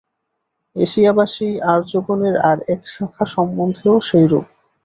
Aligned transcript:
এশিয়াবাসী 0.75 1.49
আর্যগণের 1.71 2.35
আর 2.49 2.57
এক 2.73 2.81
শাখা 2.87 3.25
সম্বন্ধেও 3.33 3.95
সেইরূপ। 4.07 4.45